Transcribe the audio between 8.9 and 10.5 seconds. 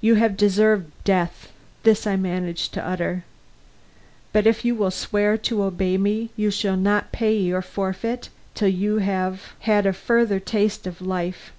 have had a further